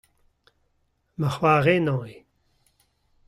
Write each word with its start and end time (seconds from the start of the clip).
Ma 1.19 1.29
c'hoar 1.33 1.65
henañ 1.73 1.99
eo. 2.11 2.19